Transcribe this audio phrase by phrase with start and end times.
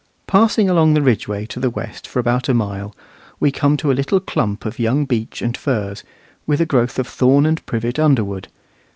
[0.25, 2.95] Passing along the Ridgeway to the west for about a mile,
[3.39, 6.03] we come to a little clump of young beech and firs,
[6.47, 8.47] with a growth of thorn and privet underwood.